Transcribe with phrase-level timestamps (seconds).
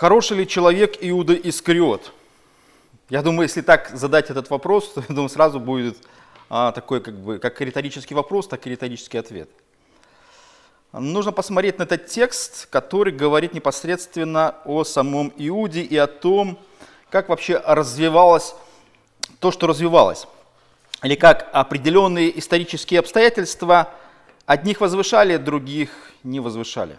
[0.00, 2.14] Хороший ли человек Иуда Искариот?
[3.10, 5.98] Я думаю, если так задать этот вопрос, то я думаю, сразу будет
[6.48, 9.50] а, такой, как бы, как риторический вопрос, так и риторический ответ.
[10.92, 16.58] Нужно посмотреть на этот текст, который говорит непосредственно о самом Иуде и о том,
[17.10, 18.54] как вообще развивалось
[19.38, 20.26] то, что развивалось.
[21.02, 23.92] Или как определенные исторические обстоятельства
[24.46, 25.90] одних возвышали, других
[26.24, 26.96] не возвышали.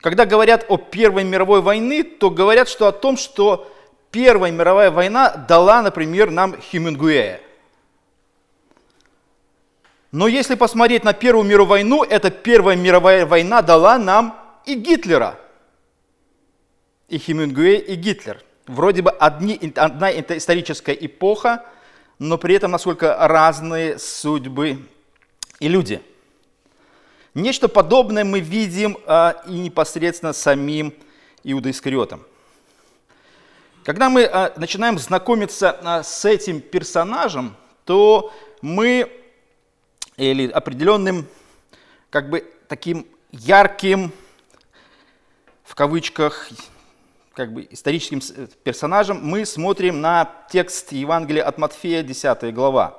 [0.00, 3.70] Когда говорят о Первой мировой войне, то говорят что о том, что
[4.10, 7.40] Первая мировая война дала, например, нам Хемингуэя.
[10.10, 15.38] Но если посмотреть на Первую мировую войну, эта Первая мировая война дала нам и Гитлера.
[17.08, 18.42] И Хемингуэй, и Гитлер.
[18.66, 21.64] Вроде бы одни, одна историческая эпоха,
[22.18, 24.78] но при этом насколько разные судьбы
[25.60, 26.00] и люди–
[27.34, 30.92] Нечто подобное мы видим а, и непосредственно самим
[31.44, 32.24] Иудоискариотом.
[33.84, 39.10] Когда мы а, начинаем знакомиться а, с этим персонажем, то мы,
[40.16, 41.28] или определенным,
[42.10, 44.12] как бы таким ярким,
[45.62, 46.48] в кавычках,
[47.32, 48.20] как бы историческим
[48.64, 52.98] персонажем, мы смотрим на текст Евангелия от Матфея, 10 глава.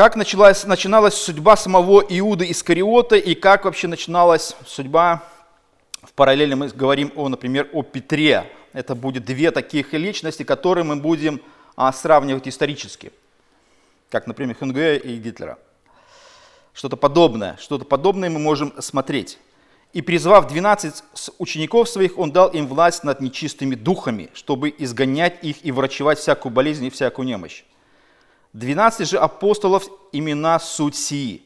[0.00, 5.22] Как началась, начиналась судьба самого Иуды Искариота и как вообще начиналась судьба,
[6.00, 8.50] в параллели мы говорим, о, например, о Петре.
[8.72, 11.42] Это будет две таких личности, которые мы будем
[11.76, 13.12] а, сравнивать исторически.
[14.08, 15.58] Как, например, Хенгуэя и Гитлера.
[16.72, 19.36] Что-то подобное, что-то подобное мы можем смотреть.
[19.92, 21.04] И призвав 12
[21.36, 26.54] учеников своих, он дал им власть над нечистыми духами, чтобы изгонять их и врачевать всякую
[26.54, 27.64] болезнь и всякую немощь.
[28.52, 31.42] Двенадцать же апостолов имена суть сии.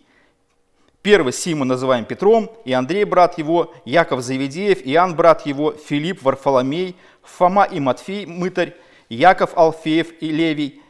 [1.02, 6.96] Первый Симон называем Петром, и Андрей брат его, Яков Завидеев, Иоанн брат его, Филипп Варфоломей,
[7.22, 8.74] Фома и Матфей мытарь,
[9.11, 10.80] Яков Алфеев и Левий,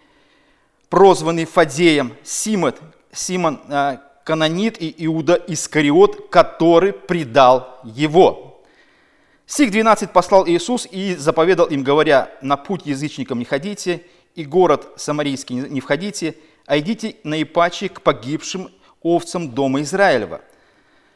[0.89, 2.75] прозванный Фадеем, Симон,
[3.11, 8.63] Симон э, Канонит и Иуда Искариот, который предал его.
[9.47, 14.89] Сих двенадцать послал Иисус и заповедал им, говоря, на путь язычникам не ходите, и город
[14.97, 16.37] Самарийский не входите,
[16.67, 18.71] а идите наипаче к погибшим
[19.03, 20.41] овцам дома Израилева.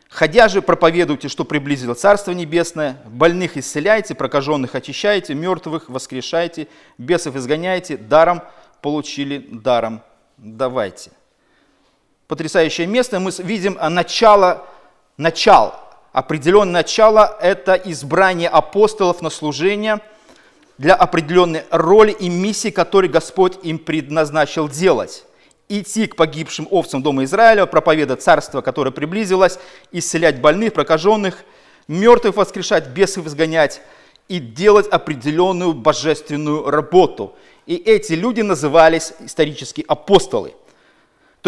[0.09, 7.97] Ходя же проповедуйте, что приблизило Царство Небесное, больных исцеляйте, прокаженных очищайте, мертвых воскрешайте, бесов изгоняйте,
[7.97, 8.43] даром
[8.81, 10.03] получили, даром
[10.39, 11.11] давайте.
[12.27, 14.67] Потрясающее место, мы видим начало,
[15.19, 15.79] начало,
[16.13, 20.01] определенное начало– это избрание апостолов на служение–
[20.79, 25.25] для определенной роли и миссии, которую Господь им предназначил делать.
[25.69, 29.59] Идти к погибшим овцам Дома Израиля, проповедовать царство, которое приблизилось,
[29.93, 31.45] исцелять больных, прокаженных,
[31.89, 33.83] мертвых воскрешать, бесов изгонять
[34.29, 37.35] и делать определенную божественную работу.
[37.67, 40.55] И эти люди назывались исторические апостолы–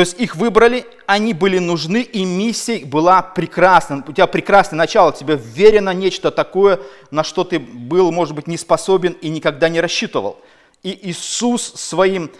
[0.00, 4.02] то есть их выбрали, они были нужны, и миссия была прекрасна.
[4.08, 6.80] У тебя прекрасное начало, тебе верено нечто такое,
[7.10, 10.38] на что ты был, может быть, не способен и никогда не рассчитывал.
[10.82, 12.30] И Иисус своим,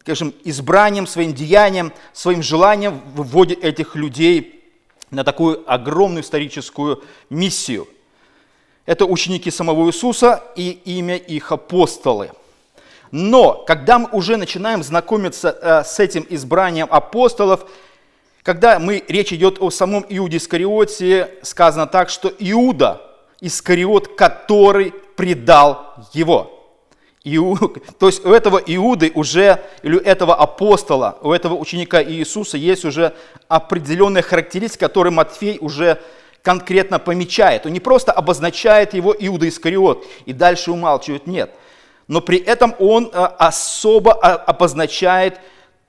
[0.00, 4.64] скажем, избранием, своим деянием, своим желанием выводит этих людей
[5.12, 7.86] на такую огромную историческую миссию.
[8.84, 12.32] Это ученики самого Иисуса и имя их апостолы–
[13.10, 17.66] но когда мы уже начинаем знакомиться э, с этим избранием апостолов,
[18.42, 23.00] когда мы, речь идет о самом Иуде Искариоте, сказано так, что Иуда
[23.40, 26.52] Искариот, который предал его.
[27.24, 27.56] Иу,
[27.98, 32.84] то есть у этого Иуды уже, или у этого апостола, у этого ученика Иисуса есть
[32.84, 33.14] уже
[33.48, 36.00] определенные характеристики, которые Матфей уже
[36.42, 37.66] конкретно помечает.
[37.66, 41.50] Он не просто обозначает его Иуда Искариот и дальше умалчивает, нет–
[42.08, 45.40] но при этом он э, особо а, обозначает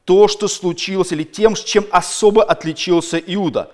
[0.03, 3.71] то, что случилось, или тем, чем особо отличился Иуда.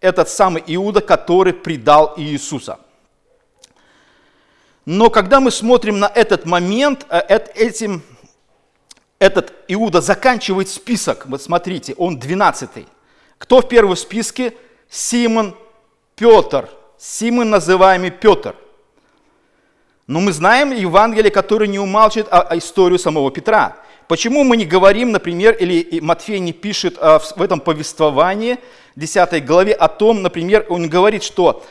[0.00, 2.78] Этот самый Иуда, который предал Иисуса.
[4.84, 7.20] Но когда мы смотрим на этот момент, э,
[7.54, 8.02] этим,
[9.18, 11.26] этот Иуда заканчивает список.
[11.26, 12.86] Вот смотрите, он 12
[13.38, 14.54] Кто в первом списке?
[14.88, 15.56] Симон
[16.16, 16.68] Петр.
[16.98, 18.56] Симон, называемый Петр.
[20.12, 23.78] Но мы знаем Евангелие, которое не умалчивает о, историю самого Петра.
[24.08, 28.58] Почему мы не говорим, например, или Матфей не пишет а, в этом повествовании,
[28.94, 31.64] 10 главе, о том, например, он говорит, что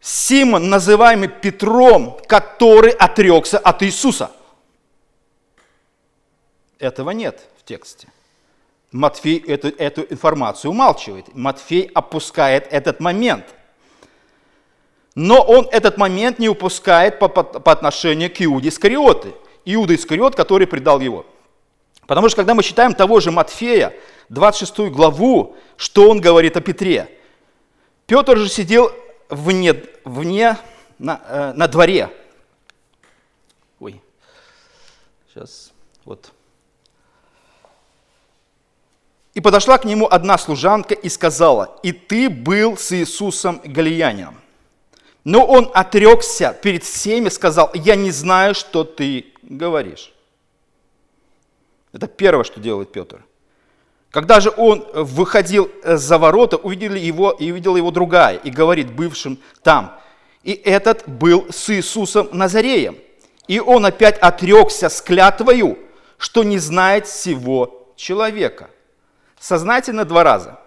[0.00, 4.32] Симон, называемый Петром, который отрекся от Иисуса.
[6.80, 8.08] Этого нет в тексте.
[8.90, 11.32] Матфей эту, эту информацию умалчивает.
[11.36, 13.44] Матфей опускает этот момент–
[15.14, 19.34] Но он этот момент не упускает по, по, по отношению к Иуде Искариоты.
[19.64, 21.24] Иуда Искариот, который предал его.
[22.06, 23.94] Потому что когда мы читаем того же Матфея,
[24.28, 27.08] 26 главу, что он говорит о Петре?
[28.06, 28.90] Петр же сидел
[29.28, 30.58] вне, вне
[30.98, 32.10] на, э, на дворе.
[33.78, 34.02] Ой,
[35.28, 35.72] сейчас,
[36.04, 36.32] вот.
[39.32, 44.43] И подошла к нему одна служанка и сказала, «И ты был с Иисусом Галиянином».
[45.24, 50.12] Но он отрекся перед всеми, сказал, «Я не знаю, что ты говоришь».
[51.92, 53.24] Это первое, что делает Петр.
[54.10, 59.38] Когда же он выходил за ворота, увидели его, и увидела его другая, и говорит бывшим
[59.62, 59.98] там,
[60.42, 62.98] и этот был с Иисусом Назареем.
[63.48, 65.78] И он опять отрекся с клятвою,
[66.18, 68.68] что не знает всего человека
[69.44, 70.58] сознательно два раза.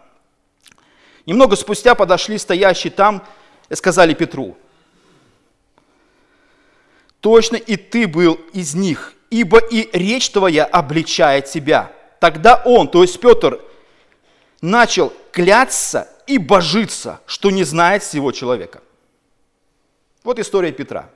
[1.26, 3.26] Немного спустя подошли стоящие там
[3.70, 4.58] и сказали Петру,
[7.20, 11.92] точно и ты был из них, ибо и речь твоя обличает тебя.
[12.20, 13.60] Тогда он, то есть Петр,
[14.62, 18.82] начал кляться и божиться, что не знает всего человека.
[20.24, 21.10] Вот история Петра.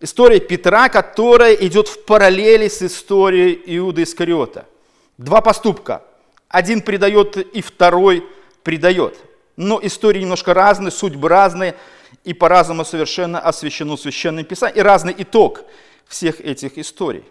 [0.00, 4.66] История Петра, которая идет в параллели с историей Иуда Искариота–
[5.18, 6.02] Два поступка.
[6.48, 8.26] Один предает и второй
[8.62, 9.18] предает.
[9.56, 11.76] Но истории немножко разные, судьбы разные,
[12.24, 15.62] и по-разному совершенно освящено Священным Писанием, и разный итог
[16.06, 17.24] всех этих историй.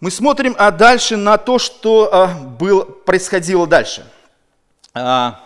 [0.00, 4.10] Мы смотрим а дальше на то, что а, был, происходило дальше.
[4.94, 5.44] А,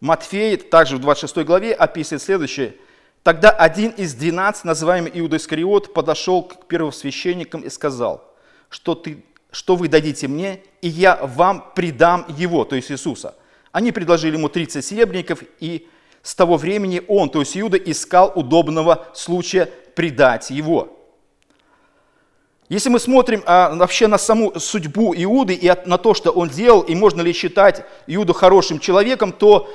[0.00, 2.76] Матфей также в 26 главе описывает следующее.
[3.22, 8.22] Тогда один из двенадцати, называемый Иуда Искариот, подошел к первосвященникам и сказал,
[8.68, 9.24] что, ты,
[9.54, 13.36] что вы дадите мне, и я вам предам его, то есть Иисуса.
[13.70, 15.86] Они предложили ему 30 серебряников, и
[16.22, 20.98] с того времени он, то есть Иуда, искал удобного случая предать его.
[22.68, 26.80] Если мы смотрим а, вообще на саму судьбу Иуды и на то, что он делал,
[26.80, 29.70] и можно ли считать Иуду хорошим человеком, то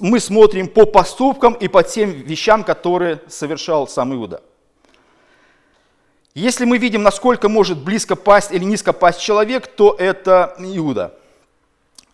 [0.00, 4.42] мы смотрим по поступкам и по тем вещам, которые совершал сам Иуда.
[6.34, 11.14] Если мы видим, насколько может близко пасть или низко пасть человек, то это Иуда.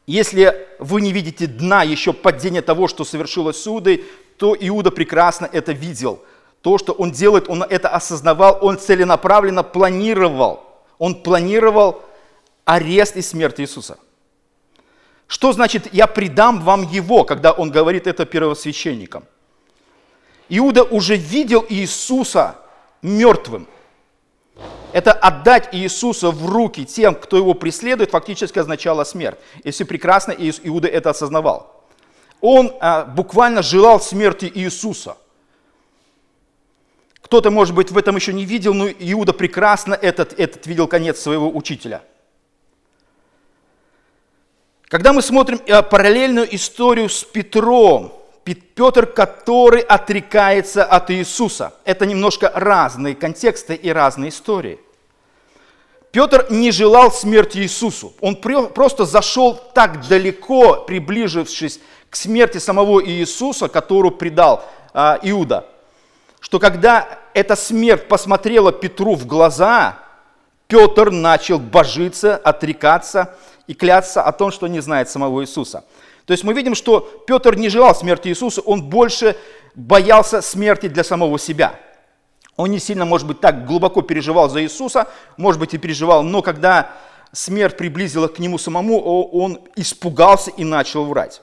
[0.07, 4.05] Если вы не видите дна еще падения того, что совершилось с Иудой,
[4.37, 6.23] то Иуда прекрасно это видел.
[6.63, 10.65] То, что он делает, он это осознавал, он целенаправленно планировал.
[10.99, 12.03] Он планировал
[12.65, 13.99] арест и смерть Иисуса–
[15.29, 19.25] что значит «я предам вам его», когда он говорит это первосвященникам?
[20.49, 22.57] Иуда уже видел Иисуса
[23.03, 23.69] мертвым.
[24.93, 29.39] Это отдать Иисуса в руки тем, кто его преследует, фактически означало смерть.
[29.65, 31.85] Если прекрасно Иуда это осознавал.
[32.41, 35.17] Он а, буквально желал смерти Иисуса.
[37.21, 41.21] Кто-то, может быть, в этом еще не видел, но Иуда прекрасно этот, этот видел конец
[41.21, 42.03] своего учителя–
[44.89, 48.18] когда мы смотрим э, параллельную историю с Петром,
[48.55, 51.73] Петр, который отрекается от Иисуса.
[51.85, 54.79] Это немножко разные контексты и разные истории.
[56.11, 58.15] Петр не желал смерти Иисусу.
[58.21, 64.65] Он просто зашел так далеко, приближившись к смерти самого Иисуса, которую предал
[64.95, 65.67] а, Иуда,
[66.41, 69.99] что когда эта смерть посмотрела Петру в глаза,
[70.67, 73.37] Петр начал божиться, отрекаться
[73.67, 75.85] и кляться о том, что не знает самого Иисуса.
[76.29, 79.35] То есть мы видим, что Петр не желал смерти Иисуса, он больше
[79.75, 81.81] боялся смерти для самого себя.
[82.55, 85.09] Он не сильно, может быть, так глубоко переживал за Иисуса,
[85.39, 86.91] может быть, и переживал, но когда
[87.33, 91.41] смерть приблизила к нему самому, он испугался и начал врать.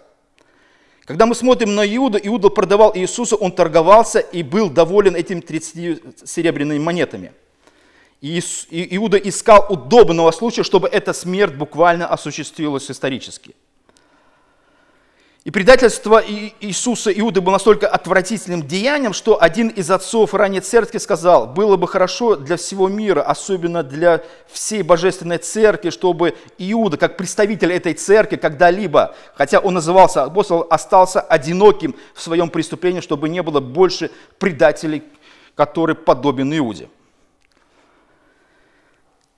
[1.06, 6.30] Когда мы смотрим на Иуду, Иуда продавал Иисуса, он торговался и был доволен этим 30
[6.30, 7.32] серебряными монетами–
[8.22, 13.56] Иуда искал удобного случая, чтобы эта смерть буквально осуществилась исторически.
[15.46, 21.46] И предательство Иисуса Иуды было настолько отвратительным деянием, что один из отцов ранней церкви сказал,
[21.46, 27.72] было бы хорошо для всего мира, особенно для всей божественной церкви, чтобы Иуда, как представитель
[27.74, 33.60] этой церкви, когда-либо, хотя он назывался апостолом, остался одиноким в своем преступлении, чтобы не было
[33.60, 34.10] больше
[34.40, 35.04] предателей,
[35.54, 36.90] которые подобен Иуде.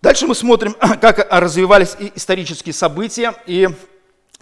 [0.01, 3.67] Дальше мы смотрим, как развивались исторические события, и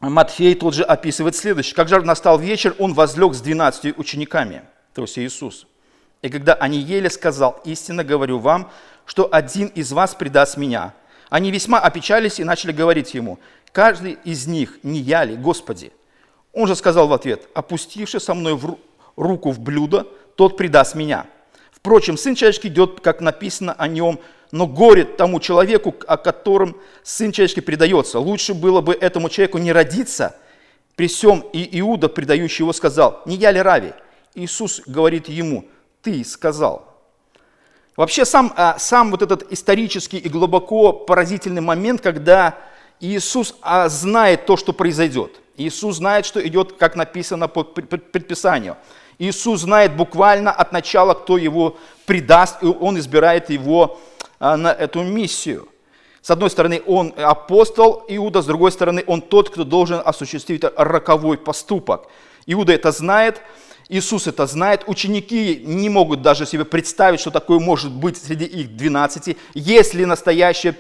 [0.09, 1.75] Матфей тут же описывает следующее.
[1.75, 5.67] «Как же настал вечер, он возлег с двенадцатью учениками, то есть Иисус.
[6.21, 8.71] И когда они ели, сказал, истинно говорю вам,
[9.05, 10.93] что один из вас предаст меня.
[11.29, 13.39] Они весьма опечались и начали говорить ему,
[13.71, 15.91] каждый из них, не я ли, Господи?
[16.53, 18.77] Он же сказал в ответ, опустивший со мной в
[19.15, 21.25] руку в блюдо, тот предаст меня.
[21.85, 27.31] Впрочем, Сын Человеческий идет, как написано о нем, но горе тому человеку, о котором Сын
[27.31, 28.17] Человеческий предается.
[28.17, 30.35] Лучше было бы этому человеку не родиться.
[30.95, 33.93] При всем и Иуда, предающий его, сказал, не я ли Рави?
[34.33, 35.65] Иисус говорит ему,
[36.01, 36.91] ты сказал.
[37.95, 42.57] Вообще сам, а, сам вот этот исторический и глубоко поразительный момент, когда
[42.99, 45.39] Иисус а, знает то, что произойдет.
[45.55, 48.75] Иисус знает, что идет, как написано по предписанию.
[49.19, 53.99] Иисус знает буквально от начала, кто его предаст, и он избирает его
[54.39, 55.67] а, на эту миссию.
[56.21, 61.37] С одной стороны, он апостол Иуда, с другой стороны, он тот, кто должен осуществить роковой
[61.37, 62.07] поступок.
[62.47, 63.41] Иуда это знает,
[63.89, 68.75] Иисус это знает, ученики не могут даже себе представить, что такое может быть среди их
[68.75, 69.37] 12.
[69.53, 70.75] Если настоящее,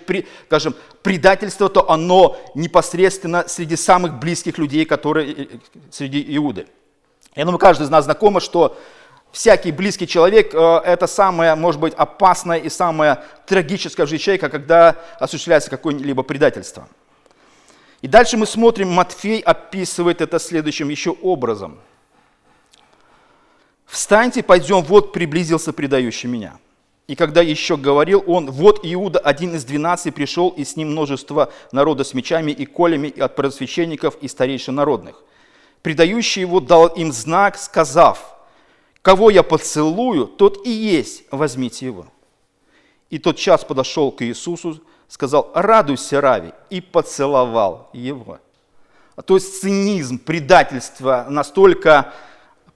[0.47, 0.73] скажем,
[1.03, 5.47] предательство, то оно непосредственно среди самых близких людей, которые э,
[5.91, 6.65] среди Иуды.
[7.35, 8.77] Я думаю, каждый из нас знакомо, что
[9.31, 14.49] всякий близкий человек э,– это самое, может быть, опасное и самое трагическое в жизни человека,
[14.49, 16.87] когда осуществляется какое-либо предательство.
[18.01, 21.79] И дальше мы смотрим, Матфей описывает это следующим еще образом–
[23.85, 26.57] «Встаньте, пойдем, вот приблизился предающий меня».
[27.07, 31.53] И когда еще говорил он, вот Иуда, один из двенадцати, пришел, и с ним множество
[31.71, 35.23] народа с мечами и колями и от просвященников и старейшин народных.
[35.85, 38.37] Предающий его дал им знак, сказав,
[39.03, 42.07] «Кого я поцелую, тот и есть, возьмите его».
[43.11, 48.39] И тот час подошел к Иисусу, сказал, «Радуйся, Рави», и поцеловал его.
[49.27, 52.13] То есть цинизм, предательство настолько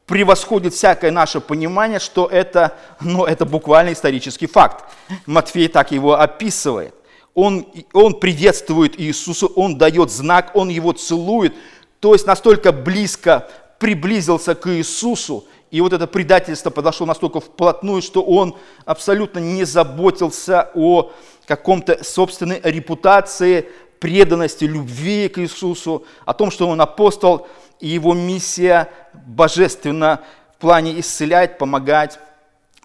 [0.05, 4.85] превосходит всякое наше понимание, что это, ну, это буквально исторический факт.
[5.25, 6.93] Матфей так его описывает.
[7.33, 11.55] Он, он приветствует Иисуса, он дает знак, он его целует,
[11.99, 18.21] то есть настолько близко приблизился к Иисусу, и вот это предательство подошло настолько вплотную, что
[18.23, 21.11] он абсолютно не заботился о
[21.45, 27.47] каком-то собственной репутации, преданности, любви к Иисусу, о том, что он апостол,
[27.79, 30.23] и его миссия божественна
[30.55, 32.19] в плане исцелять, помогать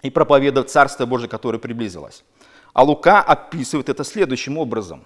[0.01, 2.23] и проповедовать Царство Божие, которое приблизилось.
[2.73, 5.05] А Лука описывает это следующим образом.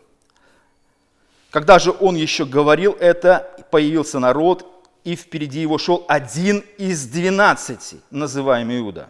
[1.49, 4.65] Когда же он еще говорил это, появился народ,
[5.03, 9.09] и впереди его шел один из двенадцати, называемый Иуда.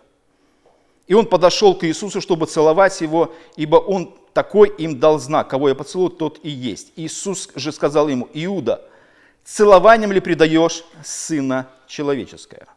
[1.07, 5.69] И он подошел к Иисусу, чтобы целовать его, ибо он такой им дал знак, кого
[5.69, 6.93] я поцелую, тот и есть.
[6.95, 8.81] Иисус же сказал ему, Иуда,
[9.43, 12.67] целованием ли предаешь Сына Человеческого?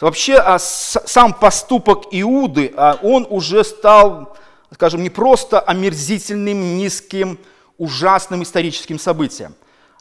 [0.00, 4.36] Вообще, а сам поступок Иуды, а он уже стал,
[4.72, 7.38] скажем, не просто омерзительным, низким,
[7.80, 9.54] ужасным историческим событием.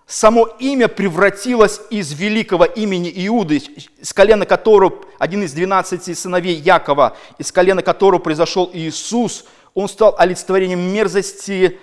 [0.06, 3.62] Само имя превратилось из великого имени Иуды,
[4.02, 10.16] с колена которого, один из двенадцати сыновей Якова, из колена которого произошел Иисус, он стал
[10.18, 11.80] олицетворением мерзости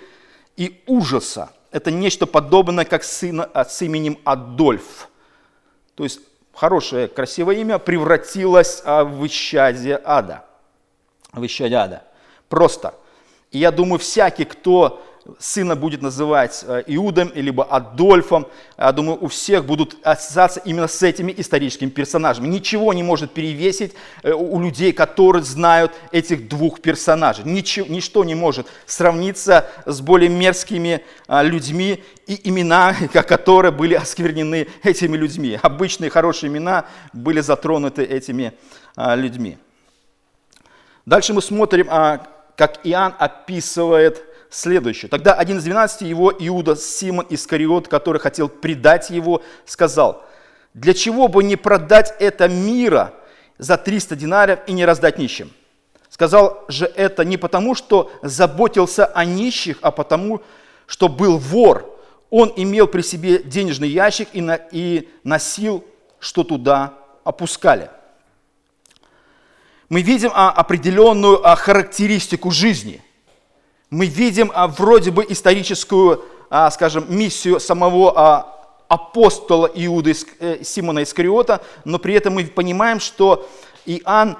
[0.55, 5.09] и ужаса это нечто подобное, как сын а, с именем Адольф.
[5.95, 6.19] То есть
[6.53, 10.45] хорошее, красивое имя превратилось а, в исчадие ада.
[11.33, 12.03] В исчадие ада.
[12.49, 12.93] Просто.
[13.51, 15.03] И я думаю, всякий, кто
[15.39, 18.47] сына будет называть э, Иудом, либо Адольфом.
[18.77, 22.47] Я думаю, у всех будут ассоциации именно с этими историческими персонажами.
[22.47, 23.93] Ничего не может перевесить
[24.23, 27.43] э, у людей, которые знают этих двух персонажей.
[27.45, 32.95] Ничего, ничто не может сравниться с более мерзкими э, людьми и имена,
[33.27, 35.59] которые были осквернены этими людьми.
[35.61, 38.53] Обычные хорошие имена были затронуты этими
[38.97, 39.57] людьми.
[41.05, 45.09] Дальше мы смотрим, а, как Иоанн описывает следующее.
[45.09, 50.23] Тогда один из двенадцати его, Иуда Симон Искариот, который хотел предать его, сказал,
[50.73, 53.13] для чего бы не продать это мира
[53.57, 55.51] за 300 динариев и не раздать нищим?
[56.09, 60.41] Сказал же это не потому, что заботился о нищих, а потому,
[60.85, 61.93] что был вор.
[62.29, 65.83] Он имел при себе денежный ящик и, на, и носил,
[66.19, 67.89] что туда опускали.
[69.89, 73.01] Мы видим определенную характеристику жизни–
[73.89, 78.53] мы видим а, вроде бы историческую, а, скажем, миссию самого а,
[78.89, 83.47] апостола Иуды э, Симона Искариота, но при этом мы понимаем, что
[83.85, 84.37] Иоанн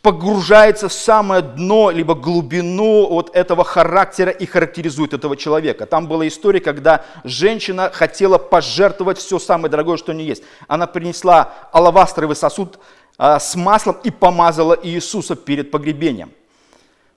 [0.00, 5.86] погружается в самое дно, либо глубину вот этого характера и характеризует этого человека.
[5.86, 10.42] Там была история, когда женщина хотела пожертвовать все самое дорогое, что у нее есть.
[10.66, 12.78] Она принесла алавастровый сосуд
[13.18, 16.32] с маслом и помазала Иисуса перед погребением.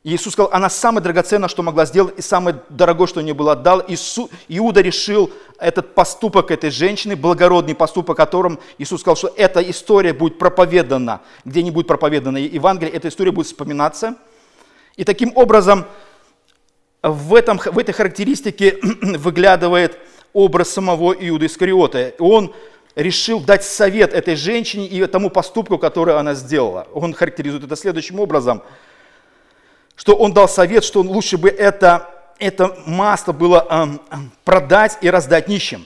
[0.07, 3.53] Иисус сказал, она самое драгоценное, что могла сделать, и самое дорогое, что у нее было,
[3.53, 3.83] отдал.
[3.87, 10.13] Иисус, Иуда решил этот поступок этой женщины, благородный поступок, которым Иисус сказал, что эта история
[10.13, 14.15] будет проповедана, где не будет проповедана Евангелие, эта история будет вспоминаться.
[14.95, 15.85] И таким образом
[17.01, 19.97] в, этом, в этой характеристике выглядывает
[20.33, 22.13] образ самого Иуды Искариота.
[22.19, 22.53] Он
[22.95, 26.87] решил дать совет этой женщине и тому поступку, который она сделала.
[26.93, 28.61] Он характеризует это следующим образом,
[29.95, 32.09] что он дал совет, что лучше бы это,
[32.39, 35.85] это масло было э, продать и раздать нищим.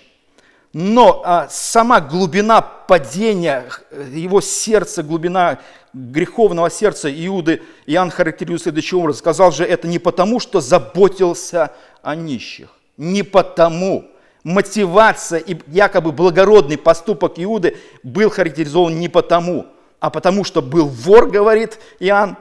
[0.74, 3.66] Но э, сама глубина падения
[4.12, 5.60] его сердца, глубина
[5.94, 9.20] греховного сердца Иуды, Иоанн характеризует следующим образом.
[9.20, 11.72] Сказал же это не потому, что заботился
[12.04, 14.06] о нищих, не потому,
[14.44, 19.68] мотивация и якобы благородный поступок Иуды был характеризован не потому,
[20.00, 22.38] а потому что был вор, говорит Иоанн,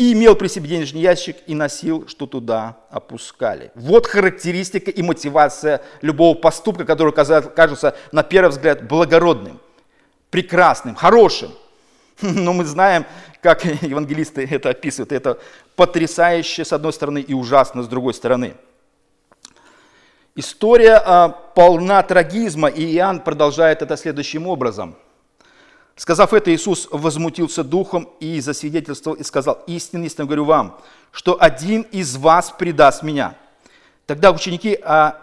[0.00, 3.70] и имел при себе денежный ящик и носил, что туда опускали.
[3.74, 9.60] Вот характеристика и мотивация любого поступка, который кажется на первый взгляд благородным,
[10.30, 11.52] прекрасным, хорошим.
[12.22, 13.04] Но мы знаем,
[13.42, 15.12] как евангелисты это описывают.
[15.12, 15.38] Это
[15.76, 18.54] потрясающе с одной стороны и ужасно с другой стороны–
[20.36, 24.94] История а, полна трагизма, и Иоанн продолжает это следующим образом.
[25.96, 30.80] Сказав это, Иисус возмутился духом и засвидетельствовал и сказал, истинно, истинно говорю вам,
[31.12, 33.36] что один из вас предаст меня.
[34.06, 35.20] Тогда ученики а,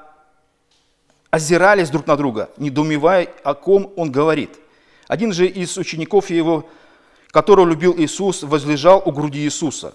[1.30, 4.58] озирались друг на друга, недоумевая, о ком он говорит.
[5.08, 6.70] Один же из учеников его,
[7.32, 9.94] которого любил Иисус, возлежал у груди Иисуса.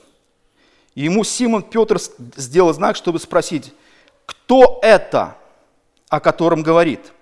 [0.95, 1.99] ему Симон Петр
[2.37, 3.73] сделал знак, чтобы спросить,
[4.27, 5.37] кто это,
[6.09, 7.13] о котором говорит?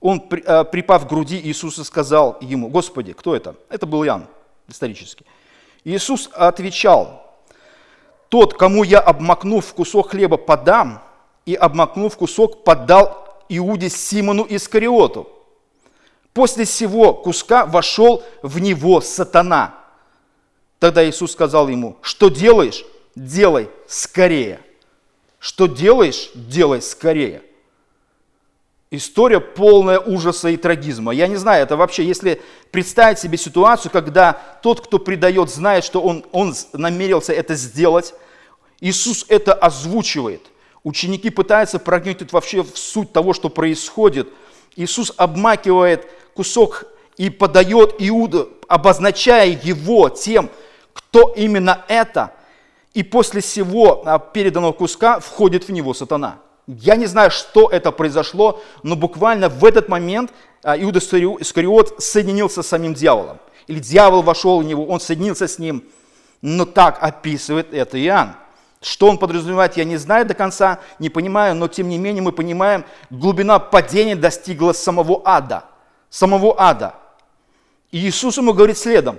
[0.00, 3.56] Он, э, припав к груди Иисуса, сказал ему, Господи, кто это?
[3.68, 4.26] Это был Иоанн,
[4.68, 5.24] исторически.
[5.84, 7.24] Иисус отвечал,
[8.28, 11.02] тот, кому я, обмакнув кусок хлеба, подам,
[11.46, 15.28] и обмакнув кусок, подал Иуде Симону Искариоту.
[16.34, 19.74] После всего куска вошел в него сатана.
[20.78, 22.84] Тогда Иисус сказал ему, что делаешь,
[23.16, 24.60] делай скорее.
[25.40, 27.42] Что делаешь, делай скорее.
[28.90, 31.12] История полная ужаса и трагизма.
[31.12, 36.00] Я не знаю, это вообще, если представить себе ситуацию, когда тот, кто предает, знает, что
[36.00, 38.14] он, он намерился это сделать,
[38.80, 40.40] Иисус это озвучивает.
[40.84, 44.28] Ученики пытаются проникнуть вообще в суть того, что происходит.
[44.76, 46.86] Иисус обмакивает кусок
[47.18, 50.50] и подает Иуду, обозначая его тем,
[50.94, 52.32] кто именно это–
[52.98, 56.40] и после всего а, переданного куска входит в него сатана.
[56.68, 60.30] Я не знаю, что это произошло, но буквально в этот момент
[60.62, 63.38] а, Иуда Искариот соединился с самим дьяволом.
[63.68, 65.82] Или дьявол вошел в него, он соединился с ним.
[66.42, 68.34] Но так описывает это Иоанн.
[68.82, 72.32] Что он подразумевает, я не знаю до конца, не понимаю, но тем не менее мы
[72.32, 75.64] понимаем, глубина падения достигла самого ада.
[76.10, 76.94] Самого ада.
[77.90, 79.18] И Иисус ему говорит следом,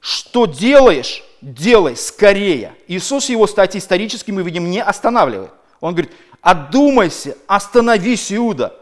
[0.00, 2.74] что делаешь, делай скорее.
[2.88, 5.52] Иисус его, кстати, исторически мы видим, не останавливает.
[5.82, 8.78] Он говорит, одумайся, остановись, Иуда.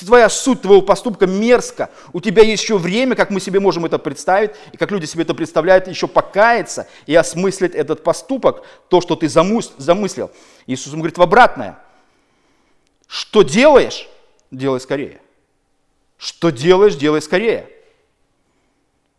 [0.00, 1.90] Твоя суть твоего поступка мерзко.
[2.14, 5.22] У тебя есть еще время, как мы себе можем это представить, и как люди себе
[5.22, 10.30] это представляют, еще покаяться и осмыслить этот поступок, то, что ты замыслил.
[10.66, 11.78] Иисус ему говорит в обратное.
[13.06, 14.08] Что делаешь,
[14.50, 15.20] делай скорее.
[16.16, 17.68] Что делаешь, делай скорее.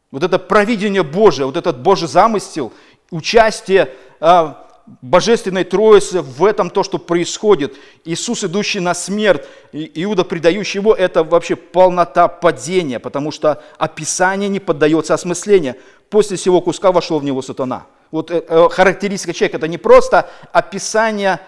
[0.10, 2.74] Вот это провидение Божие, вот этот Божий замысел,
[3.12, 4.67] участие а,
[5.02, 7.76] Божественной Троицы в этом то, что происходит.
[8.06, 14.62] Иисус, идущий на смерть, Иуда, предающий его, это вообще полнота падения, потому что описание не
[14.62, 15.76] поддается осмыслению.
[16.10, 17.86] После всего куска вошел в него сатана.
[18.12, 21.42] Вот э, э, характеристика человека, это не просто описание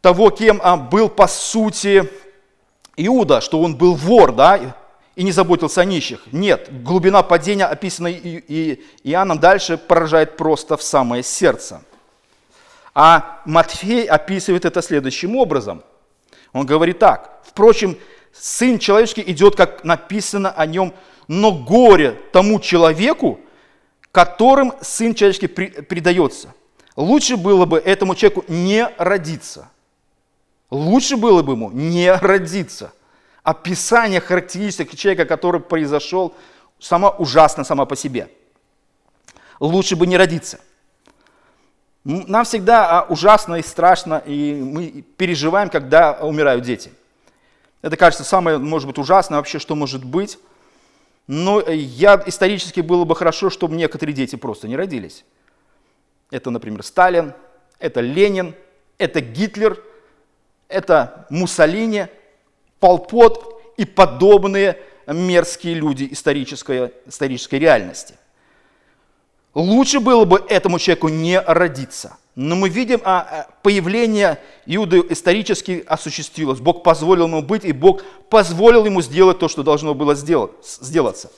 [0.00, 2.10] того, кем а, был по сути
[2.96, 4.58] Иуда, что он был вор, да,
[5.14, 6.22] и не заботился о нищих.
[6.32, 11.82] Нет, глубина падения, описанная Иоанном дальше, поражает просто в самое сердце.
[12.94, 15.82] А Матфей описывает это следующим образом.
[16.52, 17.42] Он говорит так.
[17.44, 17.96] Впрочем,
[18.32, 20.94] Сын человеческий идет, как написано о нем,
[21.26, 23.40] но горе тому человеку,
[24.12, 26.54] которым Сын человеческий предается.
[26.96, 29.68] Лучше было бы этому человеку не родиться.
[30.70, 32.92] Лучше было бы ему не родиться–
[33.42, 36.34] описание характеристик человека, который произошел,
[36.78, 38.28] сама ужасно сама по себе.
[39.58, 40.60] Лучше бы не родиться.
[42.04, 46.92] Нам всегда а, ужасно и страшно, и мы переживаем, когда умирают дети.
[47.82, 50.38] Это, кажется, самое, может быть, ужасное вообще, что может быть.
[51.26, 55.24] Но я исторически было бы хорошо, чтобы некоторые дети просто не родились.
[56.30, 57.34] Это, например, Сталин,
[57.78, 58.54] это Ленин,
[58.98, 59.82] это Гитлер,
[60.68, 62.06] это Муссолини,
[62.78, 68.14] Полпот и подобные мерзкие люди исторической, исторической реальности.
[69.54, 72.16] Лучше было бы этому человеку не родиться.
[72.36, 76.60] Но мы видим, а, а появление Иуды исторически осуществилось.
[76.60, 81.30] Бог позволил ему быть, и Бог позволил ему сделать то, что должно было сделать, сделаться.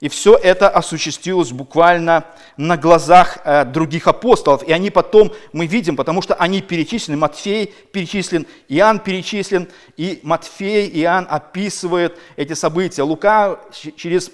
[0.00, 2.24] И все это осуществилось буквально
[2.56, 4.62] на глазах э, других апостолов.
[4.62, 10.88] И они потом, мы видим, потому что они перечислены, Матфей перечислен, Иоанн перечислен, и Матфей,
[11.00, 13.02] Иоанн описывают эти события.
[13.02, 13.58] Лука
[13.96, 14.30] через,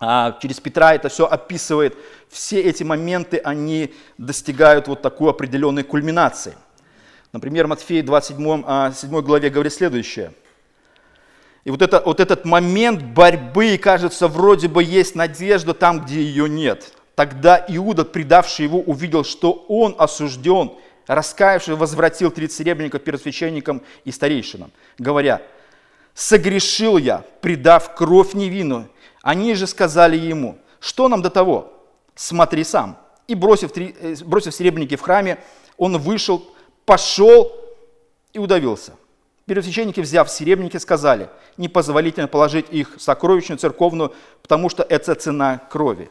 [0.00, 1.96] через Петра это все описывает.
[2.28, 6.54] Все эти моменты, они достигают вот такой определенной кульминации.
[7.32, 10.32] Например, Матфей 27 7 главе говорит следующее–
[11.68, 16.48] и вот, это, вот этот момент борьбы, кажется, вроде бы есть надежда там, где ее
[16.48, 16.94] нет.
[17.14, 20.72] Тогда Иуда, предавший его, увидел, что он осужден,
[21.06, 25.42] раскаявший, возвратил 30 серебряников перед священником и старейшинам, говоря,
[26.14, 28.88] «Согрешил я, предав кровь невинную».
[29.22, 31.72] Они же сказали ему, «Что нам до того?
[32.14, 32.96] Смотри сам».
[33.26, 35.38] И бросив, три, э, бросив серебряники в храме,
[35.76, 36.42] он вышел,
[36.84, 37.52] пошел
[38.32, 38.92] и удавился.
[39.46, 46.10] Первосвященники, взяв серебряники, сказали, непозволительно положить их в сокровищную церковную, потому что это цена крови.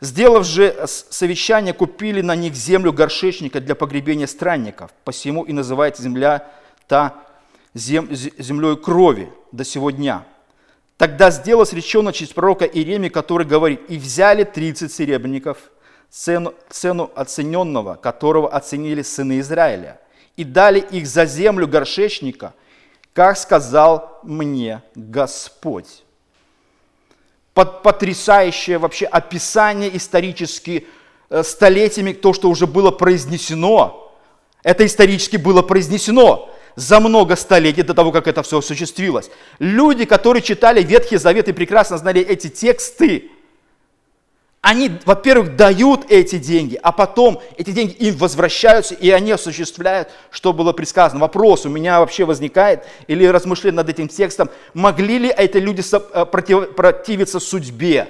[0.00, 4.90] Сделав же совещание, купили на них землю горшечника для погребения странников.
[5.04, 6.46] Посему и называется земля
[6.86, 7.14] та
[7.72, 10.24] зем, землей крови до сего дня.
[10.96, 15.58] Тогда сделалось речено через пророка Иеремия, который говорит, «И взяли 30 серебряников,
[16.10, 20.00] цену, цену оцененного, которого оценили сыны Израиля,
[20.36, 22.54] и дали их за землю горшечника,
[23.12, 26.02] как сказал мне Господь.
[27.52, 30.86] Под потрясающее вообще описание исторически
[31.30, 34.12] э, столетиями, то, что уже было произнесено.
[34.62, 39.30] Это исторически было произнесено за много столетий до того, как это все осуществилось.
[39.58, 43.30] Люди, которые читали Ветхий Завет и прекрасно знали эти тексты,
[44.60, 50.52] они, во-первых, дают эти деньги, а потом эти деньги им возвращаются, и они осуществляют, что
[50.52, 51.20] было предсказано.
[51.20, 56.26] Вопрос у меня вообще возникает, или размышляя над этим текстом, могли ли эти люди э,
[56.26, 58.08] против, противиться судьбе?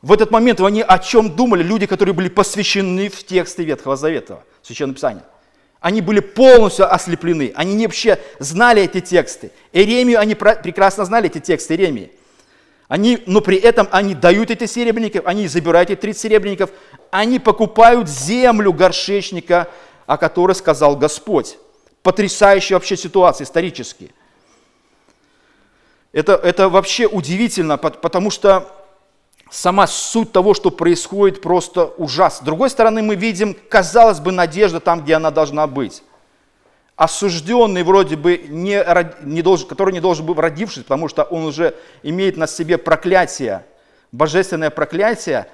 [0.00, 1.62] В этот момент они о чем думали?
[1.62, 5.24] Люди, которые были посвящены в тексты Ветхого Завета, Священного Писания.
[5.82, 9.50] Они были полностью ослеплены, они не вообще знали эти тексты.
[9.72, 12.12] Иеремию они прекрасно знали эти тексты Иеремии.
[12.86, 16.70] Они, но при этом они дают эти серебряников, они забирают эти 30 серебряников,
[17.10, 19.68] они покупают землю горшечника,
[20.06, 21.58] о которой сказал Господь.
[22.04, 24.12] Потрясающая вообще ситуация исторически.
[26.12, 28.70] Это, это вообще удивительно, потому что
[29.52, 32.42] сама суть того, что происходит, просто ужасно.
[32.42, 36.02] С другой стороны, мы видим, казалось бы, надежда там, где она должна быть
[36.96, 38.84] осужденный вроде бы, не,
[39.24, 43.64] не должен, который не должен был родившись, потому что он уже имеет на себе проклятие,
[44.12, 45.48] божественное проклятие,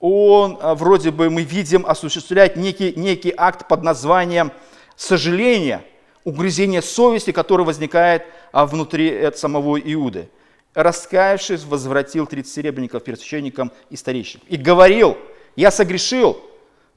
[0.00, 4.50] он а, вроде бы, мы видим, осуществляет некий, некий акт под названием
[4.96, 5.84] сожаления,
[6.24, 10.28] угрызение совести, которое возникает а, внутри самого Иуды.
[10.74, 14.40] Раскаявшись, возвратил 30 серебряников перед священником и старейшим.
[14.48, 15.16] И говорил,
[15.56, 16.40] я согрешил,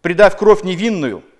[0.01, 1.23] предав кровь невинную–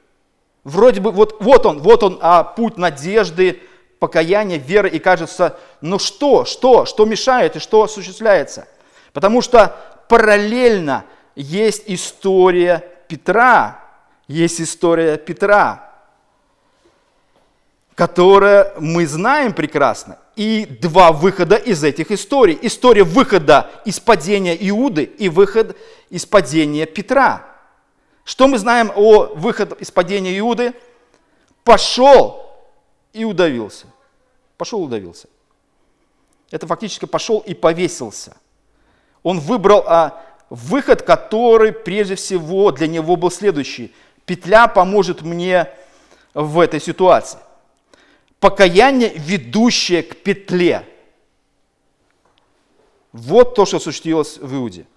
[0.63, 3.62] Вроде бы вот, вот он, вот он а, путь надежды,
[4.00, 8.67] покаяния, веры, и кажется, ну что, что, что мешает и что осуществляется?
[9.12, 9.76] Потому что
[10.08, 13.84] параллельно есть история Петра,
[14.28, 15.91] есть история Петра,
[17.96, 20.20] которая мы знаем прекрасно.
[20.36, 22.58] И два выхода из этих историй.
[22.62, 25.78] История выхода из падения Иуды и выход
[26.10, 27.48] из падения Петра–
[28.24, 30.74] что мы знаем о выходе из падения Иуды?
[31.63, 32.50] Пошел
[33.13, 33.88] и удавился.
[34.58, 35.28] Пошел и удавился.
[36.52, 38.38] Это фактически пошел и повесился.
[39.24, 43.94] Он выбрал а, выход, который прежде всего для него был следующий.
[44.26, 45.70] Петля поможет мне
[46.34, 47.39] в этой ситуации.
[48.42, 50.84] Покаяние, ведущее к петле.
[53.14, 54.88] Вот то, что осуществилось в Иуде.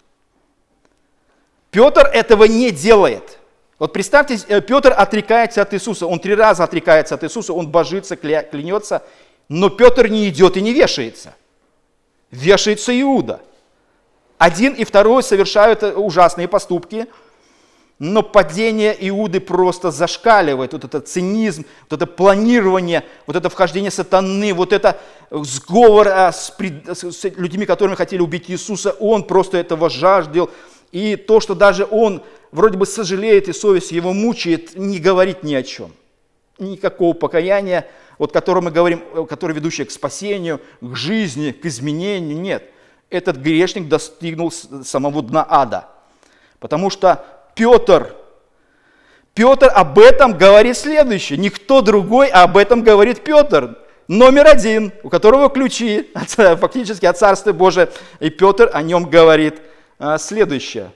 [1.70, 3.38] Петр этого не делает.
[3.78, 8.16] Вот представьте, э, Петр отрекается от Иисуса, он три раза отрекается от Иисуса, он божится,
[8.16, 9.02] клянется,
[9.50, 11.34] но Петр не идет и не вешается.
[12.30, 13.42] Вешается Иуда.
[14.38, 17.08] Один и второй совершают ужасные поступки,
[18.04, 20.74] но падение Иуды просто зашкаливает.
[20.74, 26.52] Вот этот цинизм, вот это планирование, вот это вхождение сатаны, вот это сговор с,
[26.92, 30.50] с людьми, которыми хотели убить Иисуса, он просто этого жаждал,
[30.92, 35.54] И то, что даже он вроде бы сожалеет и совесть его мучает, не говорит ни
[35.54, 35.90] о чем.
[36.58, 37.88] Никакого покаяния,
[38.18, 42.70] вот которое мы говорим, которое ведущее к спасению, к жизни, к изменению, нет.
[43.08, 45.88] Этот грешник достигнул самого дна ада.
[46.60, 48.14] Потому что Петр,
[49.34, 51.38] Петр об этом говорит следующее.
[51.38, 53.76] Никто другой, а об этом говорит Петр.
[54.06, 57.88] Номер один, у которого ключи фактически от Царства Божия.
[58.20, 59.60] И Петр о нем говорит
[59.98, 60.92] а, следующее.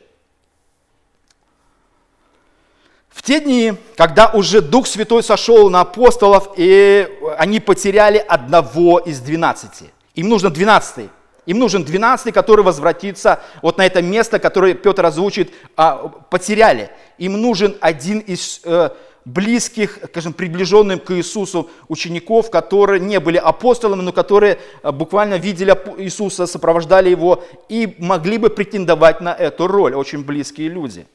[3.09, 9.19] В те дни, когда уже Дух Святой сошел на апостолов, и они потеряли одного из
[9.19, 9.91] двенадцати.
[10.15, 11.11] Им нужно двенадцатый.
[11.49, 16.91] Им нужен двенадцатый, который возвратится вот на это место, которое Петр озвучит, а, потеряли.
[17.17, 18.91] Им нужен один из э,
[19.25, 25.75] близких, скажем, приближенным к Иисусу учеников, которые не были апостолами, но которые э, буквально видели
[25.97, 31.07] Иисуса, сопровождали его и могли бы претендовать на эту роль, очень близкие люди.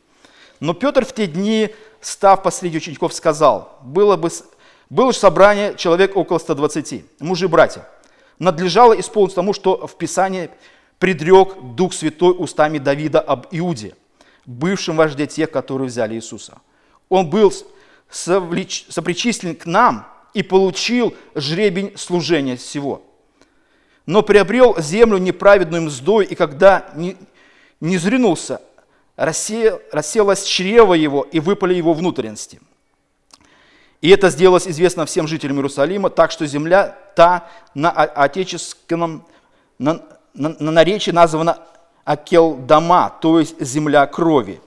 [0.60, 1.69] Но Петр в те дни,
[2.02, 4.32] став посреди учеников, сказал, было бы,
[4.89, 7.88] было же собрание человек около 120, мужи и братья,
[8.39, 10.50] надлежало исполнить тому, что в Писании
[11.00, 13.96] предрек Дух Святой устами Давида об Иуде,
[14.46, 16.62] бывшем вожде тех, которые взяли Иисуса.
[17.10, 17.54] Он был
[18.10, 23.02] сопричислен к нам и получил жребень служения всего.
[24.06, 27.15] Но приобрел землю неправедную мздой, и когда не,
[27.80, 28.62] не зринулся,
[29.15, 32.60] рассел, расселось чрево его и выпали его внутренности–
[34.03, 39.25] и это сделалось известно всем жителям Иерусалима, так что земля та на отеческом,
[39.79, 40.01] на,
[40.33, 41.59] на, на наречии названа
[42.03, 44.59] Акелдама, то есть земля крови.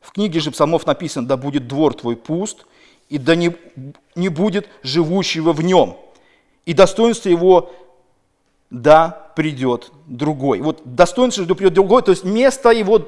[0.00, 2.64] В книге же псалмов написано, да будет двор твой пуст,
[3.10, 3.54] и да не,
[4.14, 5.98] не будет живущего в нем,
[6.64, 7.70] и достоинство его
[8.70, 10.60] да придет другой.
[10.60, 13.06] Вот достоинство да придет другой, то есть место его...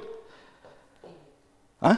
[1.80, 1.96] А?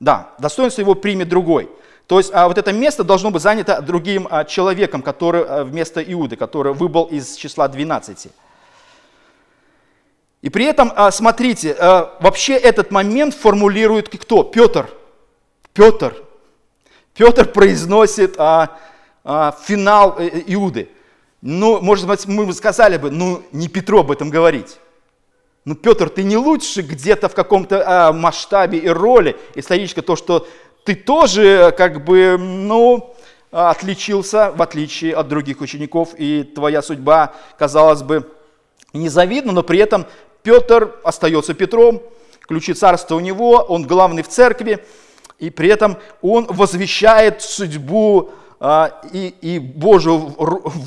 [0.00, 1.68] Да, достоинство его примет другой.
[2.12, 6.02] То есть а, вот это место должно быть занято другим а, человеком, который а, вместо
[6.02, 8.28] Иуды, который выбыл из числа 12.
[10.42, 14.42] И при этом, а, смотрите, а, вообще этот момент формулирует кто?
[14.42, 14.90] Петр.
[15.72, 16.14] Петр.
[17.14, 18.78] Петр произносит а,
[19.24, 20.90] а, финал э, э, Иуды.
[21.40, 24.78] Ну, может быть, мы бы сказали бы, ну, не Петру об этом говорить.
[25.64, 30.48] Ну, Петр, ты не лучше где-то в каком-то а, масштабе и роли исторической, то, что
[30.84, 33.14] ты тоже как бы, ну,
[33.50, 38.28] отличился, в отличие от других учеников, и твоя судьба, казалось бы,
[38.92, 40.06] незавидна, но при этом
[40.42, 42.02] Петр остается Петром,
[42.40, 44.84] ключи царства у него, он главный в церкви,
[45.38, 50.34] и при этом он возвещает судьбу а, и, и Божью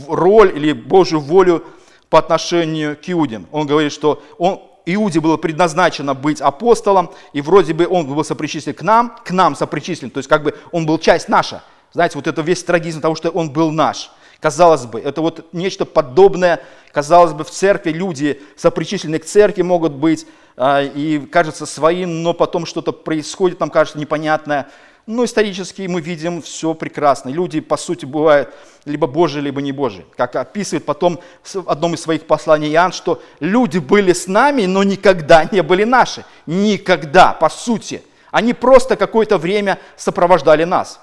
[0.08, 1.64] роль или Божью волю
[2.10, 3.48] по отношению к Иудям.
[3.52, 8.74] Он говорит, что он Иуде было предназначено быть апостолом, и вроде бы он был сопричислен
[8.74, 11.64] к нам, к нам сопричислен, то есть как бы он был часть наша.
[11.92, 14.12] Знаете, вот это весь трагизм того, что он был наш.
[14.40, 19.94] Казалось бы, это вот нечто подобное, казалось бы, в церкви люди, сопричисленные к церкви могут
[19.94, 24.70] быть, а, и кажется своим, но потом что-то происходит, нам кажется непонятное.
[25.08, 27.30] Но исторически мы видим все прекрасно.
[27.30, 28.52] Люди, по сути, бывают
[28.86, 30.04] либо Божии, либо не Божии.
[30.18, 34.82] Как описывает потом в одном из своих посланий Иоанн, что люди были с нами, но
[34.82, 36.26] никогда не были наши.
[36.48, 38.02] Никогда, по сути.
[38.32, 41.00] Они просто какое-то время сопровождали нас.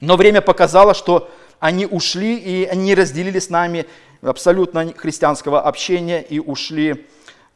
[0.00, 1.30] Но время показало, что
[1.60, 3.86] они ушли и они разделили с нами
[4.22, 7.06] абсолютно христианского общения и ушли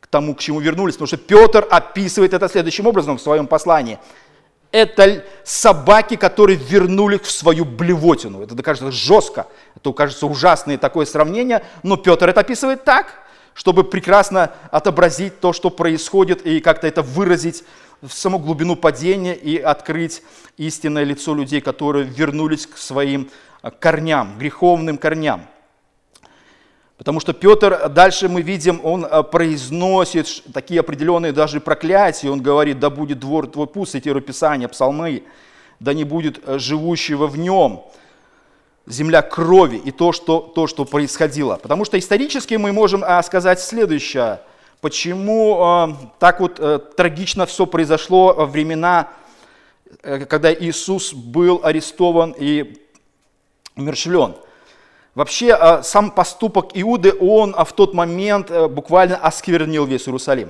[0.01, 0.97] к тому, к чему вернулись.
[0.97, 3.99] Потому что Петр описывает это следующим образом в своем послании–
[4.73, 8.43] это собаки, которые вернули в свою блевотину.
[8.43, 13.15] Это кажется жестко, это кажется ужасное такое сравнение, но Петр это описывает так,
[13.55, 17.65] чтобы прекрасно отобразить то, что происходит, и как-то это выразить
[18.01, 20.23] в саму глубину падения и открыть
[20.57, 23.31] истинное лицо людей, которые вернулись к своим
[23.81, 25.47] корням, греховным корням.
[27.01, 32.29] Потому что Петр, дальше мы видим, он э, произносит такие определенные даже проклятия.
[32.29, 35.23] Он говорит, да будет двор твой пуст, эти Писания, псалмы,
[35.81, 37.87] да не будет э, живущего в нем
[38.87, 41.57] земля крови и то, что, то, что происходило.
[41.57, 44.43] Потому что исторически мы можем э, сказать следующее.
[44.83, 49.09] Почему так вот трагично все произошло во времена,
[50.03, 52.79] когда Иисус был арестован и
[53.75, 54.35] умерщвлен–
[55.21, 60.49] Вообще, а, сам поступок Иуды, он а, в тот момент э, буквально осквернил весь Иерусалим.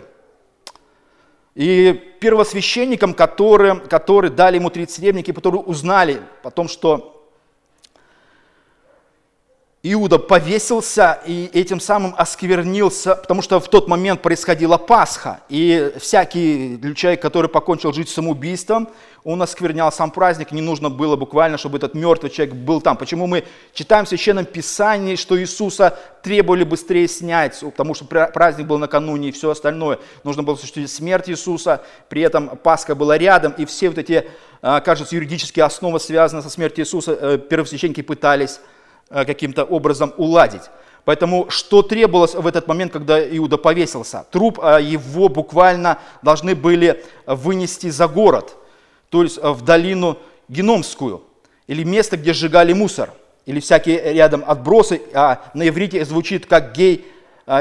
[1.57, 7.20] И первосвященникам, которые, которые дали ему 30 ревники, которые узнали о том, что
[9.83, 16.79] Иуда повесился и этим самым осквернился, потому что в тот момент происходила Пасха, и всякий
[16.95, 18.91] человек, который покончил жить самоубийством,
[19.25, 22.99] он осквернял сам праздник, не нужно было буквально, чтобы этот мертвый человек был там.
[22.99, 28.77] Почему мы читаем в Священном Писании, что Иисуса требовали быстрее снять, потому что праздник был
[28.77, 29.99] накануне и все остальное.
[30.25, 34.29] Нужно было осуществить смерть Иисуса, при этом Пасха была рядом, и все вот эти,
[34.61, 38.61] а, кажется, юридические основы, связанные со смертью Иисуса, э, первосвященники пытались
[39.11, 40.63] каким-то образом уладить.
[41.05, 44.27] Поэтому что требовалось в этот момент, когда Иуда повесился?
[44.31, 48.57] Труп э, его буквально должны были вынести за город,
[49.09, 50.19] то есть э, в долину
[50.49, 51.23] Геномскую,
[51.67, 53.11] или место, где сжигали мусор,
[53.47, 57.07] или всякие рядом отбросы, а на иврите звучит как гей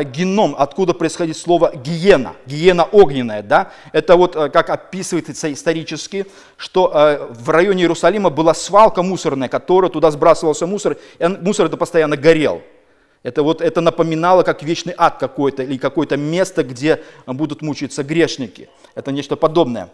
[0.04, 6.92] геном, откуда происходит слово гиена, гиена огненная, да, это вот э, как описывается исторически, что
[6.94, 12.18] э, в районе Иерусалима была свалка мусорная, которая туда сбрасывался мусор, и мусор это постоянно
[12.18, 12.62] горел.
[13.24, 18.70] Это вот это напоминало как вечный ад какой-то или какое-то место, где будут мучиться грешники.
[18.96, 19.90] Это нечто подобное.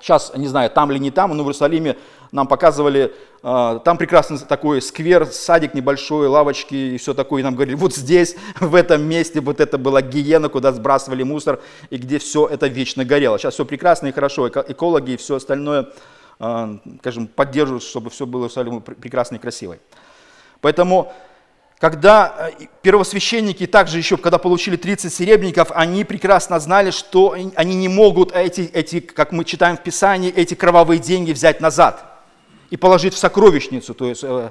[0.00, 1.96] Сейчас, не знаю, там или не там, но в Иерусалиме
[2.32, 7.40] нам показывали, э, там прекрасный такой сквер, садик небольшой, лавочки и все такое.
[7.40, 11.60] И нам говорили, вот здесь, в этом месте, вот это была гиена, куда сбрасывали мусор,
[11.90, 13.38] и где все это вечно горело.
[13.38, 15.88] Сейчас все прекрасно и хорошо, экологи и все остальное,
[16.38, 19.76] э, скажем, поддерживают, чтобы все было в Иерусалиме прекрасно и красиво.
[20.60, 21.12] Поэтому
[21.80, 27.88] когда э, первосвященники также еще, когда получили 30 серебряников, они прекрасно знали, что они не
[27.88, 32.04] могут эти, эти, как мы читаем в Писании, эти кровавые деньги взять назад
[32.68, 34.50] и положить в сокровищницу, то есть э,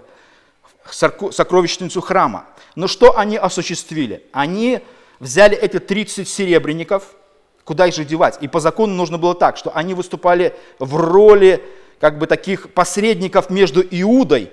[0.91, 2.47] сокровищницу храма.
[2.75, 4.25] Но что они осуществили?
[4.31, 4.81] Они
[5.19, 7.15] взяли эти 30 серебряников,
[7.63, 8.39] куда их же девать?
[8.41, 11.63] И по закону нужно было так, что они выступали в роли
[11.99, 14.51] как бы таких посредников между Иудой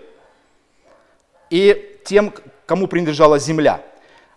[1.48, 2.32] и тем,
[2.66, 3.82] кому принадлежала земля.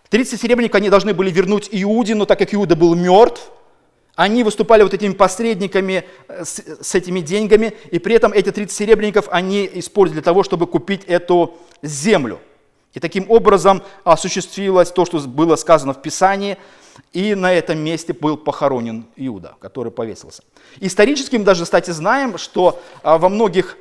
[0.08, 3.50] 30 серебряников они должны были вернуть Иуде, но так как Иуда был мертв,
[4.16, 8.74] они выступали вот этими посредниками э, с, с этими деньгами, и при этом эти 30
[8.74, 12.40] серебряников они использовали для того, чтобы купить эту землю.
[12.92, 16.58] И таким образом осуществилось то, что было сказано в Писании,
[17.12, 20.42] и на этом месте был похоронен Иуда, который повесился.
[20.80, 23.76] Исторически мы даже, кстати, знаем, что а, во многих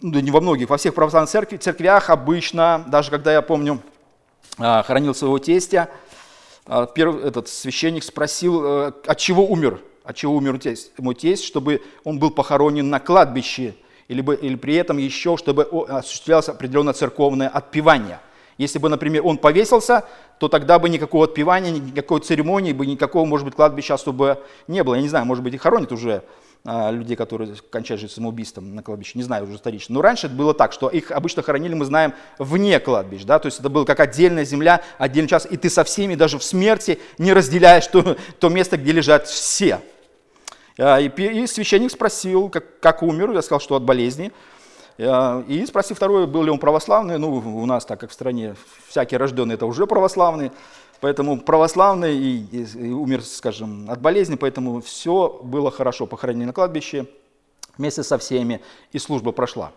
[0.00, 3.80] ну, не во многих, во всех православных церкви, церквях обычно, даже когда я помню,
[4.58, 5.88] а, хоронил своего тестя,
[6.66, 11.44] а, первый, этот священник спросил, э, от чего умер, от чего умер тесть, мой тесть,
[11.44, 13.74] чтобы он был похоронен на кладбище,
[14.08, 18.20] или, бы, или при этом еще, чтобы осуществлялось определенное церковное отпевание.
[18.56, 20.04] Если бы, например, он повесился,
[20.40, 24.96] то тогда бы никакого отпевания, никакой церемонии, бы никакого, может быть, кладбища особо не было.
[24.96, 26.24] Я не знаю, может быть, и хоронят уже
[26.64, 29.94] людей, которые кончают жизнь самоубийством на кладбище, не знаю уже исторично.
[29.94, 33.46] Но раньше это было так, что их обычно хоронили, мы знаем, вне кладбищ, да, то
[33.46, 36.98] есть это было как отдельная земля, отдельный час, и ты со всеми даже в смерти
[37.16, 39.80] не разделяешь то, то место, где лежат все.
[40.78, 44.32] А, и, и священник спросил, как, как умер, я сказал, что от болезни.
[44.98, 48.54] А, и спросил второе, был ли он православный, ну, у нас, так как в стране
[48.88, 50.52] всякий рожденный, это уже православный,
[51.00, 56.52] Поэтому православный и, и, и умер, скажем, от болезни, поэтому все было хорошо, похоронено на
[56.52, 57.06] кладбище
[57.76, 58.60] вместе со всеми,
[58.92, 59.72] и служба прошла.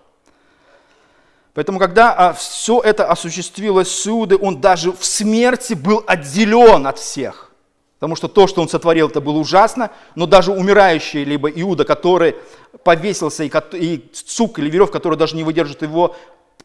[1.53, 7.51] Поэтому, когда а, все это осуществилось с он даже в смерти был отделен от всех.
[7.99, 12.35] Потому что то, что он сотворил, это было ужасно, но даже умирающий, либо Иуда, который
[12.83, 16.15] повесился, и, и цук или веревка, которая даже не выдержит его,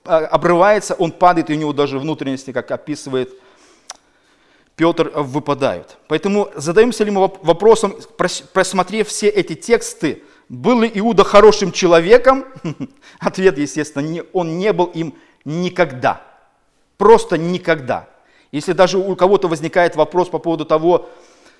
[0.05, 3.31] а, обрывается, он падает, и у него даже внутренности, как описывает
[4.77, 5.97] Петр выпадают.
[6.07, 7.97] Поэтому задаемся ли мы вопросом,
[8.53, 12.45] просмотрев все эти тексты, был ли Иуда хорошим человеком?
[13.19, 15.15] Ответ, естественно, он не был им
[15.47, 16.21] никогда.
[16.99, 18.09] Просто никогда.
[18.53, 21.09] Если даже у кого-то возникает вопрос по поводу того,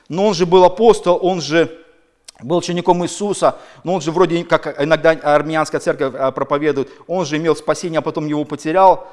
[0.09, 1.79] но он же был апостол, он же
[2.43, 7.39] был учеником Иисуса, но он же вроде, как иногда армянская церковь а, проповедует, он же
[7.39, 9.09] имел спасение, а потом его потерял,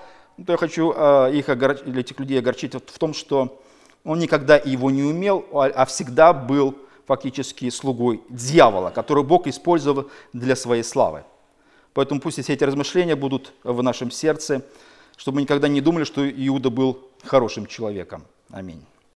[0.46, 3.60] то я хочу а, их, этих людей огорчить в том, что
[4.04, 10.10] он никогда его не умел, а, а всегда был фактически слугой дьявола, который Бог использовал
[10.34, 11.24] для своей славы.
[11.94, 14.66] Поэтому пусть все эти размышления будут в нашем сердце,
[15.16, 18.24] чтобы мы никогда не думали, что Иуда был хорошим человеком.
[18.50, 18.84] Аминь.